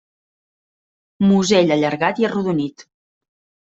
Musell 1.27 1.75
allargat 1.77 2.23
i 2.25 2.29
arrodonit. 2.31 2.87